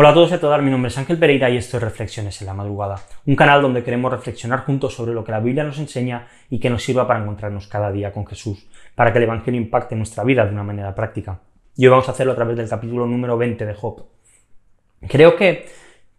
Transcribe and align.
Hola 0.00 0.10
a 0.10 0.14
todos 0.14 0.30
y 0.30 0.34
a 0.34 0.38
todas, 0.38 0.62
mi 0.62 0.70
nombre 0.70 0.90
es 0.90 0.96
Ángel 0.96 1.18
Pereira 1.18 1.50
y 1.50 1.56
esto 1.56 1.76
es 1.76 1.82
Reflexiones 1.82 2.40
en 2.40 2.46
la 2.46 2.54
Madrugada, 2.54 3.02
un 3.26 3.34
canal 3.34 3.60
donde 3.60 3.82
queremos 3.82 4.12
reflexionar 4.12 4.60
juntos 4.60 4.94
sobre 4.94 5.12
lo 5.12 5.24
que 5.24 5.32
la 5.32 5.40
Biblia 5.40 5.64
nos 5.64 5.80
enseña 5.80 6.28
y 6.48 6.60
que 6.60 6.70
nos 6.70 6.84
sirva 6.84 7.08
para 7.08 7.18
encontrarnos 7.18 7.66
cada 7.66 7.90
día 7.90 8.12
con 8.12 8.24
Jesús, 8.24 8.64
para 8.94 9.10
que 9.10 9.18
el 9.18 9.24
Evangelio 9.24 9.60
impacte 9.60 9.96
nuestra 9.96 10.22
vida 10.22 10.46
de 10.46 10.52
una 10.52 10.62
manera 10.62 10.94
práctica. 10.94 11.40
Y 11.76 11.84
hoy 11.84 11.90
vamos 11.90 12.08
a 12.08 12.12
hacerlo 12.12 12.34
a 12.34 12.36
través 12.36 12.56
del 12.56 12.68
capítulo 12.68 13.06
número 13.06 13.36
20 13.36 13.66
de 13.66 13.74
Job. 13.74 14.06
Creo 15.08 15.34
que, 15.34 15.66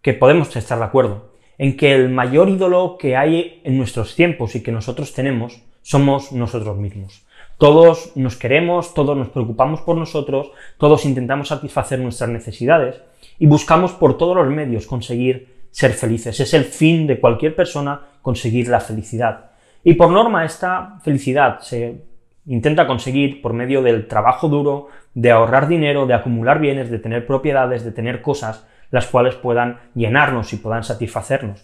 que 0.02 0.12
podemos 0.12 0.54
estar 0.54 0.78
de 0.78 0.84
acuerdo 0.84 1.32
en 1.56 1.74
que 1.78 1.94
el 1.94 2.10
mayor 2.10 2.50
ídolo 2.50 2.98
que 2.98 3.16
hay 3.16 3.62
en 3.64 3.78
nuestros 3.78 4.14
tiempos 4.14 4.56
y 4.56 4.62
que 4.62 4.72
nosotros 4.72 5.14
tenemos 5.14 5.62
somos 5.80 6.32
nosotros 6.32 6.76
mismos. 6.76 7.26
Todos 7.60 8.16
nos 8.16 8.38
queremos, 8.38 8.94
todos 8.94 9.14
nos 9.18 9.28
preocupamos 9.28 9.82
por 9.82 9.94
nosotros, 9.94 10.50
todos 10.78 11.04
intentamos 11.04 11.48
satisfacer 11.48 11.98
nuestras 11.98 12.30
necesidades 12.30 13.02
y 13.38 13.46
buscamos 13.46 13.92
por 13.92 14.16
todos 14.16 14.34
los 14.34 14.48
medios 14.48 14.86
conseguir 14.86 15.66
ser 15.70 15.92
felices. 15.92 16.40
Es 16.40 16.54
el 16.54 16.64
fin 16.64 17.06
de 17.06 17.20
cualquier 17.20 17.54
persona 17.54 18.00
conseguir 18.22 18.68
la 18.68 18.80
felicidad. 18.80 19.50
Y 19.84 19.92
por 19.92 20.08
norma 20.08 20.46
esta 20.46 21.00
felicidad 21.04 21.60
se 21.60 22.00
intenta 22.46 22.86
conseguir 22.86 23.42
por 23.42 23.52
medio 23.52 23.82
del 23.82 24.08
trabajo 24.08 24.48
duro, 24.48 24.88
de 25.12 25.30
ahorrar 25.30 25.68
dinero, 25.68 26.06
de 26.06 26.14
acumular 26.14 26.60
bienes, 26.60 26.90
de 26.90 26.98
tener 26.98 27.26
propiedades, 27.26 27.84
de 27.84 27.92
tener 27.92 28.22
cosas 28.22 28.66
las 28.90 29.06
cuales 29.06 29.34
puedan 29.34 29.80
llenarnos 29.94 30.54
y 30.54 30.56
puedan 30.56 30.82
satisfacernos. 30.82 31.62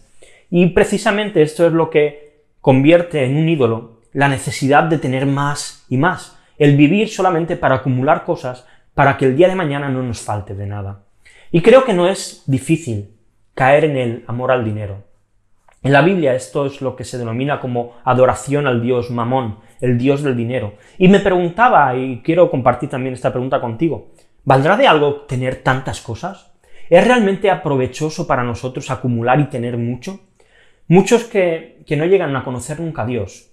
Y 0.50 0.66
precisamente 0.66 1.40
esto 1.40 1.66
es 1.66 1.72
lo 1.72 1.88
que 1.88 2.42
convierte 2.60 3.24
en 3.24 3.38
un 3.38 3.48
ídolo 3.48 3.95
la 4.16 4.28
necesidad 4.28 4.84
de 4.84 4.96
tener 4.96 5.26
más 5.26 5.84
y 5.90 5.98
más, 5.98 6.38
el 6.56 6.74
vivir 6.74 7.10
solamente 7.10 7.54
para 7.54 7.74
acumular 7.74 8.24
cosas 8.24 8.66
para 8.94 9.18
que 9.18 9.26
el 9.26 9.36
día 9.36 9.46
de 9.46 9.54
mañana 9.54 9.90
no 9.90 10.02
nos 10.02 10.22
falte 10.22 10.54
de 10.54 10.64
nada. 10.64 11.02
Y 11.52 11.60
creo 11.60 11.84
que 11.84 11.92
no 11.92 12.08
es 12.08 12.42
difícil 12.46 13.10
caer 13.54 13.84
en 13.84 13.98
el 13.98 14.24
amor 14.26 14.52
al 14.52 14.64
dinero. 14.64 15.04
En 15.82 15.92
la 15.92 16.00
Biblia 16.00 16.34
esto 16.34 16.64
es 16.64 16.80
lo 16.80 16.96
que 16.96 17.04
se 17.04 17.18
denomina 17.18 17.60
como 17.60 17.92
adoración 18.04 18.66
al 18.66 18.80
dios 18.80 19.10
Mamón, 19.10 19.58
el 19.82 19.98
dios 19.98 20.22
del 20.22 20.34
dinero. 20.34 20.76
Y 20.96 21.08
me 21.08 21.20
preguntaba, 21.20 21.94
y 21.94 22.22
quiero 22.24 22.50
compartir 22.50 22.88
también 22.88 23.12
esta 23.12 23.32
pregunta 23.32 23.60
contigo, 23.60 24.12
¿valdrá 24.44 24.78
de 24.78 24.86
algo 24.86 25.26
tener 25.26 25.56
tantas 25.56 26.00
cosas? 26.00 26.54
¿Es 26.88 27.06
realmente 27.06 27.50
aprovechoso 27.50 28.26
para 28.26 28.44
nosotros 28.44 28.90
acumular 28.90 29.38
y 29.40 29.50
tener 29.50 29.76
mucho? 29.76 30.20
Muchos 30.88 31.24
que, 31.24 31.82
que 31.86 31.98
no 31.98 32.06
llegan 32.06 32.34
a 32.34 32.44
conocer 32.44 32.80
nunca 32.80 33.02
a 33.02 33.06
Dios, 33.06 33.50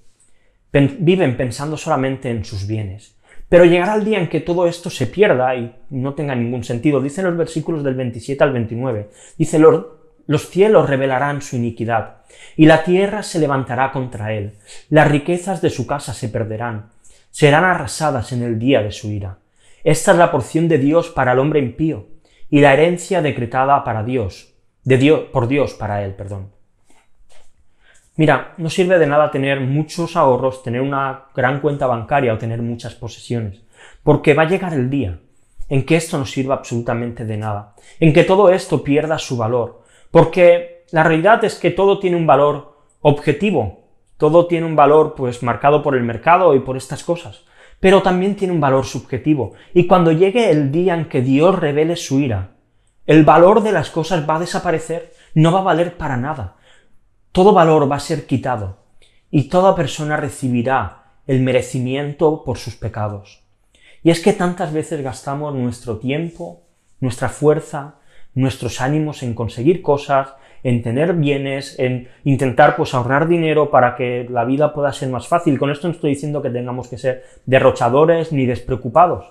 viven 0.74 1.38
pensando 1.38 1.78
solamente 1.78 2.30
en 2.30 2.44
sus 2.44 2.66
bienes. 2.66 3.16
Pero 3.48 3.66
llegará 3.66 3.94
el 3.94 4.04
día 4.04 4.20
en 4.20 4.30
que 4.30 4.40
todo 4.40 4.66
esto 4.66 4.90
se 4.90 5.06
pierda 5.06 5.56
y 5.56 5.76
no 5.92 6.16
tenga 6.16 6.34
ningún 6.34 6.64
sentido. 6.64 7.00
Dicen 7.00 7.26
los 7.26 7.38
versículos 7.38 7.84
del 7.84 7.94
27 7.94 8.44
al 8.44 8.52
29. 8.52 9.10
Dice, 9.38 9.60
los 10.26 10.50
cielos 10.50 10.90
revelarán 10.90 11.42
su 11.42 11.58
iniquidad, 11.58 12.24
y 12.56 12.66
la 12.66 12.84
tierra 12.84 13.22
se 13.22 13.40
levantará 13.40 13.92
contra 13.92 14.34
él. 14.34 14.54
Las 14.90 15.12
riquezas 15.12 15.62
de 15.62 15.70
su 15.70 15.86
casa 15.86 16.14
se 16.14 16.30
perderán, 16.30 16.90
serán 17.30 17.66
arrasadas 17.66 18.32
en 18.32 18.42
el 18.42 18.58
día 18.58 18.82
de 18.82 18.92
su 18.92 19.10
ira. 19.10 19.38
Esta 19.84 20.14
es 20.14 20.18
la 20.18 20.32
porción 20.32 20.68
de 20.68 20.78
Dios 20.80 21.10
para 21.10 21.34
el 21.34 21.40
hombre 21.40 21.60
impío, 21.60 22.08
y 22.50 22.62
la 22.62 22.74
herencia 22.74 23.22
decretada 23.22 23.84
para 23.84 24.04
Dios, 24.04 24.56
de 24.84 24.98
Dios, 24.98 25.22
por 25.32 25.48
Dios 25.48 25.74
para 25.74 26.04
él, 26.04 26.14
perdón. 26.14 26.53
Mira, 28.16 28.54
no 28.58 28.70
sirve 28.70 29.00
de 29.00 29.08
nada 29.08 29.32
tener 29.32 29.60
muchos 29.60 30.16
ahorros, 30.16 30.62
tener 30.62 30.82
una 30.82 31.26
gran 31.36 31.62
cuenta 31.62 31.88
bancaria 31.88 32.34
o 32.34 32.38
tener 32.38 32.62
muchas 32.62 32.94
posesiones, 32.94 33.64
porque 34.04 34.36
va 34.36 34.44
a 34.44 34.48
llegar 34.48 34.74
el 34.74 34.92
día 34.92 35.20
en 35.68 35.84
que 35.84 35.96
esto 35.96 36.20
no 36.20 36.26
sirva 36.28 36.54
absolutamente 36.54 37.26
de 37.26 37.38
nada, 37.38 37.74
en 38.00 38.14
que 38.14 38.24
todo 38.24 38.52
esto 38.52 38.84
pierda 38.84 39.18
su 39.18 39.36
valor, 39.36 39.82
porque 40.12 40.86
la 40.92 41.04
realidad 41.04 41.44
es 41.44 41.56
que 41.56 41.72
todo 41.72 41.98
tiene 41.98 42.16
un 42.16 42.28
valor 42.28 42.78
objetivo, 43.02 43.88
todo 44.18 44.46
tiene 44.46 44.68
un 44.68 44.76
valor 44.76 45.16
pues 45.16 45.42
marcado 45.42 45.82
por 45.82 45.96
el 45.96 46.04
mercado 46.04 46.54
y 46.54 46.60
por 46.60 46.78
estas 46.78 47.04
cosas, 47.04 47.46
pero 47.80 48.04
también 48.04 48.36
tiene 48.36 48.54
un 48.54 48.62
valor 48.62 48.86
subjetivo, 48.86 49.54
y 49.74 49.88
cuando 49.88 50.12
llegue 50.12 50.52
el 50.52 50.72
día 50.72 50.94
en 50.94 51.06
que 51.06 51.24
Dios 51.24 51.58
revele 51.58 51.96
su 51.96 52.20
ira, 52.20 52.52
el 53.08 53.26
valor 53.26 53.64
de 53.64 53.72
las 53.72 53.90
cosas 53.90 54.30
va 54.30 54.36
a 54.36 54.42
desaparecer, 54.42 55.14
no 55.34 55.52
va 55.52 55.62
a 55.62 55.64
valer 55.64 55.98
para 55.98 56.16
nada, 56.16 56.58
todo 57.34 57.52
valor 57.52 57.92
va 57.92 57.98
a 57.98 58.00
ser 58.00 58.26
quitado 58.28 58.78
y 59.32 59.50
toda 59.50 59.76
persona 59.76 60.18
recibirá 60.18 61.04
el 61.26 61.42
merecimiento 61.42 62.44
por 62.46 62.58
sus 62.58 62.76
pecados. 62.76 63.42
Y 64.04 64.12
es 64.12 64.22
que 64.22 64.34
tantas 64.34 64.72
veces 64.72 65.02
gastamos 65.02 65.56
nuestro 65.56 65.98
tiempo, 65.98 66.62
nuestra 67.00 67.30
fuerza, 67.30 67.96
nuestros 68.36 68.82
ánimos 68.82 69.24
en 69.24 69.34
conseguir 69.34 69.82
cosas, 69.82 70.34
en 70.62 70.84
tener 70.84 71.14
bienes, 71.14 71.78
en 71.80 72.08
intentar 72.24 72.76
pues 72.76 72.94
ahorrar 72.94 73.28
dinero 73.28 73.72
para 73.72 73.96
que 73.96 74.28
la 74.30 74.46
vida 74.46 74.72
pueda 74.72 74.94
ser 74.94 75.10
más 75.10 75.28
fácil. 75.28 75.58
Con 75.58 75.72
esto 75.72 75.88
no 75.88 75.96
estoy 75.96 76.12
diciendo 76.12 76.42
que 76.42 76.52
tengamos 76.52 76.88
que 76.88 77.00
ser 77.00 77.24
derrochadores 77.48 78.32
ni 78.32 78.46
despreocupados, 78.46 79.26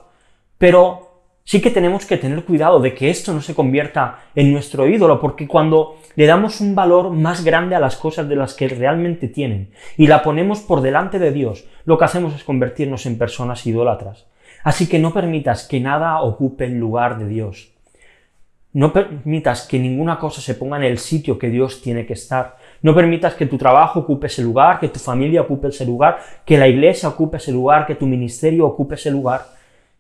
pero 0.58 1.11
sí 1.44 1.60
que 1.60 1.70
tenemos 1.70 2.06
que 2.06 2.16
tener 2.16 2.44
cuidado 2.44 2.80
de 2.80 2.94
que 2.94 3.10
esto 3.10 3.32
no 3.32 3.41
se 3.41 3.54
convierta 3.54 4.19
en 4.34 4.53
nuestro 4.53 4.86
ídolo, 4.88 5.20
porque 5.20 5.48
cuando 5.48 5.98
le 6.14 6.26
damos 6.26 6.60
un 6.60 6.75
valor 6.75 7.10
más 7.10 7.44
grande 7.44 7.75
a 7.75 7.80
las 7.80 7.97
cosas 7.97 8.28
de 8.28 8.36
las 8.36 8.54
que 8.54 8.69
realmente 8.69 9.28
tienen 9.28 9.70
y 9.97 10.06
la 10.06 10.22
ponemos 10.22 10.60
por 10.60 10.81
delante 10.81 11.19
de 11.19 11.32
Dios, 11.32 11.66
lo 11.84 11.98
que 11.98 12.04
hacemos 12.04 12.34
es 12.34 12.44
convertirnos 12.44 13.06
en 13.06 13.19
personas 13.19 13.66
idólatras. 13.66 14.26
Así 14.64 14.88
que 14.88 14.98
no 14.98 15.12
permitas 15.12 15.66
que 15.66 15.81
nada 15.81 16.20
ocupe 16.22 16.66
el 16.66 16.78
lugar 16.78 17.19
de 17.19 17.26
Dios. 17.26 17.72
No 18.75 18.92
permitas 18.92 19.66
que 19.66 19.78
ninguna 19.78 20.19
cosa 20.19 20.41
se 20.41 20.54
ponga 20.54 20.78
en 20.78 20.84
el 20.84 20.97
sitio 20.97 21.38
que 21.38 21.50
Dios 21.50 21.82
tiene 21.82 22.06
que 22.06 22.14
estar. 22.14 22.56
No 22.81 22.94
permitas 22.94 23.34
que 23.34 23.44
tu 23.44 23.58
trabajo 23.58 24.00
ocupe 24.00 24.28
ese 24.28 24.42
lugar, 24.42 24.81
que 24.81 24.88
tu 24.88 24.98
familia 24.98 25.42
ocupe 25.42 25.69
ese 25.69 25.84
lugar, 25.84 26.20
que 26.47 26.56
la 26.56 26.69
iglesia 26.69 27.08
ocupe 27.10 27.36
ese 27.36 27.52
lugar, 27.52 27.84
que 27.84 27.97
tu 27.97 28.06
ministerio 28.06 28.64
ocupe 28.64 28.94
ese 28.94 29.10
lugar 29.10 29.42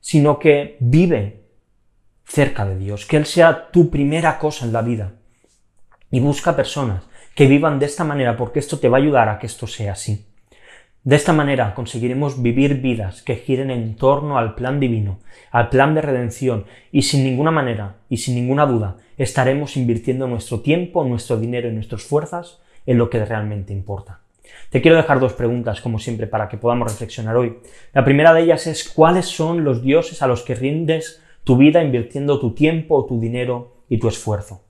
sino 0.02 0.38
que 0.38 0.76
vive 0.80 1.44
cerca 2.26 2.66
de 2.66 2.76
Dios, 2.76 3.06
que 3.06 3.16
Él 3.16 3.24
sea 3.24 3.70
tu 3.70 3.88
primera 3.88 4.38
cosa 4.38 4.66
en 4.66 4.74
la 4.74 4.82
vida. 4.82 5.14
Y 6.10 6.20
busca 6.20 6.54
personas 6.54 7.04
que 7.34 7.46
vivan 7.46 7.78
de 7.78 7.86
esta 7.86 8.04
manera, 8.04 8.36
porque 8.36 8.58
esto 8.58 8.78
te 8.78 8.90
va 8.90 8.98
a 8.98 9.00
ayudar 9.00 9.30
a 9.30 9.38
que 9.38 9.46
esto 9.46 9.66
sea 9.66 9.92
así. 9.92 10.26
De 11.04 11.16
esta 11.16 11.32
manera 11.32 11.74
conseguiremos 11.74 12.42
vivir 12.42 12.80
vidas 12.80 13.22
que 13.22 13.36
giren 13.36 13.70
en 13.70 13.96
torno 13.96 14.38
al 14.38 14.54
plan 14.54 14.78
divino, 14.78 15.18
al 15.50 15.68
plan 15.68 15.94
de 15.94 16.02
redención, 16.02 16.66
y 16.90 17.02
sin 17.02 17.24
ninguna 17.24 17.50
manera 17.50 17.96
y 18.08 18.18
sin 18.18 18.34
ninguna 18.34 18.66
duda 18.66 18.98
estaremos 19.18 19.76
invirtiendo 19.76 20.26
nuestro 20.26 20.60
tiempo, 20.60 21.04
nuestro 21.04 21.38
dinero 21.38 21.68
y 21.68 21.72
nuestras 21.72 22.02
fuerzas 22.02 22.60
en 22.86 22.98
lo 22.98 23.08
que 23.08 23.24
realmente 23.24 23.72
importa. 23.72 24.21
Te 24.70 24.80
quiero 24.80 24.96
dejar 24.96 25.20
dos 25.20 25.34
preguntas, 25.34 25.80
como 25.80 25.98
siempre, 25.98 26.26
para 26.26 26.48
que 26.48 26.56
podamos 26.56 26.90
reflexionar 26.90 27.36
hoy. 27.36 27.58
La 27.92 28.04
primera 28.04 28.32
de 28.32 28.42
ellas 28.42 28.66
es 28.66 28.88
cuáles 28.88 29.26
son 29.26 29.64
los 29.64 29.82
dioses 29.82 30.22
a 30.22 30.26
los 30.26 30.42
que 30.42 30.54
rindes 30.54 31.22
tu 31.44 31.56
vida 31.56 31.82
invirtiendo 31.82 32.38
tu 32.38 32.54
tiempo, 32.54 33.04
tu 33.06 33.20
dinero 33.20 33.76
y 33.88 33.98
tu 33.98 34.08
esfuerzo. 34.08 34.62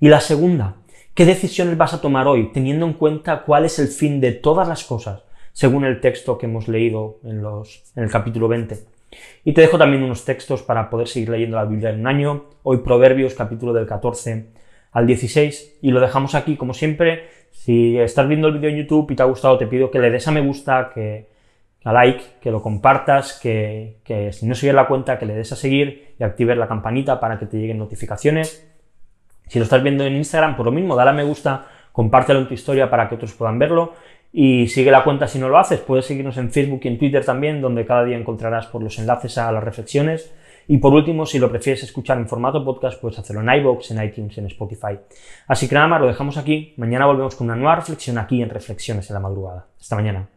Y 0.00 0.08
la 0.08 0.20
segunda, 0.20 0.76
¿qué 1.14 1.24
decisiones 1.24 1.76
vas 1.76 1.94
a 1.94 2.00
tomar 2.00 2.26
hoy 2.26 2.52
teniendo 2.52 2.86
en 2.86 2.94
cuenta 2.94 3.42
cuál 3.42 3.64
es 3.64 3.78
el 3.78 3.88
fin 3.88 4.20
de 4.20 4.32
todas 4.32 4.68
las 4.68 4.84
cosas, 4.84 5.22
según 5.52 5.84
el 5.84 6.00
texto 6.00 6.36
que 6.36 6.46
hemos 6.46 6.68
leído 6.68 7.20
en, 7.24 7.42
los, 7.42 7.84
en 7.96 8.04
el 8.04 8.10
capítulo 8.10 8.48
20? 8.48 8.78
Y 9.44 9.52
te 9.52 9.60
dejo 9.60 9.78
también 9.78 10.02
unos 10.02 10.24
textos 10.24 10.62
para 10.62 10.90
poder 10.90 11.08
seguir 11.08 11.28
leyendo 11.28 11.56
la 11.56 11.64
Biblia 11.64 11.90
en 11.90 12.00
un 12.00 12.06
año. 12.08 12.44
Hoy 12.62 12.78
Proverbios, 12.78 13.34
capítulo 13.34 13.72
del 13.72 13.86
14 13.86 14.46
al 14.90 15.06
16. 15.06 15.78
Y 15.82 15.90
lo 15.90 16.00
dejamos 16.00 16.34
aquí, 16.34 16.56
como 16.56 16.74
siempre, 16.74 17.28
si 17.54 17.96
estás 17.98 18.28
viendo 18.28 18.48
el 18.48 18.54
vídeo 18.54 18.68
en 18.68 18.76
YouTube 18.76 19.12
y 19.12 19.14
te 19.14 19.22
ha 19.22 19.26
gustado, 19.26 19.56
te 19.56 19.68
pido 19.68 19.90
que 19.90 20.00
le 20.00 20.10
des 20.10 20.26
a 20.26 20.32
me 20.32 20.40
gusta, 20.40 20.90
que 20.92 21.28
a 21.84 21.92
like, 21.92 22.22
que 22.40 22.50
lo 22.50 22.60
compartas, 22.60 23.38
que, 23.40 24.00
si 24.32 24.46
no 24.46 24.54
sigues 24.54 24.74
la 24.74 24.86
cuenta, 24.86 25.18
que 25.18 25.24
le 25.24 25.34
des 25.34 25.52
a 25.52 25.56
seguir 25.56 26.14
y 26.18 26.24
actives 26.24 26.58
la 26.58 26.66
campanita 26.66 27.20
para 27.20 27.38
que 27.38 27.46
te 27.46 27.56
lleguen 27.56 27.78
notificaciones. 27.78 28.68
Si 29.46 29.58
lo 29.60 29.62
estás 29.62 29.82
viendo 29.82 30.04
en 30.04 30.16
Instagram, 30.16 30.56
por 30.56 30.66
lo 30.66 30.72
mismo, 30.72 30.96
dale 30.96 31.10
a 31.10 31.12
me 31.14 31.22
gusta, 31.22 31.66
compártelo 31.92 32.40
en 32.40 32.48
tu 32.48 32.54
historia 32.54 32.90
para 32.90 33.08
que 33.08 33.14
otros 33.14 33.32
puedan 33.34 33.58
verlo 33.58 33.94
y 34.32 34.66
sigue 34.66 34.90
la 34.90 35.04
cuenta 35.04 35.28
si 35.28 35.38
no 35.38 35.48
lo 35.48 35.56
haces. 35.56 35.78
Puedes 35.80 36.06
seguirnos 36.06 36.36
en 36.38 36.50
Facebook 36.50 36.80
y 36.82 36.88
en 36.88 36.98
Twitter 36.98 37.24
también, 37.24 37.60
donde 37.60 37.86
cada 37.86 38.04
día 38.04 38.18
encontrarás 38.18 38.66
por 38.66 38.82
los 38.82 38.98
enlaces 38.98 39.38
a 39.38 39.52
las 39.52 39.62
reflexiones 39.62 40.34
y 40.68 40.78
por 40.78 40.92
último, 40.92 41.26
si 41.26 41.38
lo 41.38 41.50
prefieres 41.50 41.82
escuchar 41.82 42.18
en 42.18 42.28
formato 42.28 42.64
podcast, 42.64 43.00
puedes 43.00 43.18
hacerlo 43.18 43.42
en 43.42 43.60
iVoox, 43.60 43.90
en 43.90 44.02
iTunes, 44.04 44.38
en 44.38 44.46
Spotify. 44.46 44.98
Así 45.46 45.68
que 45.68 45.74
nada 45.74 45.88
más, 45.88 46.00
lo 46.00 46.06
dejamos 46.06 46.36
aquí. 46.36 46.74
Mañana 46.76 47.06
volvemos 47.06 47.34
con 47.34 47.46
una 47.46 47.56
nueva 47.56 47.76
reflexión 47.76 48.18
aquí 48.18 48.42
en 48.42 48.50
Reflexiones 48.50 49.08
en 49.10 49.14
la 49.14 49.20
Madrugada. 49.20 49.66
Hasta 49.78 49.96
mañana. 49.96 50.28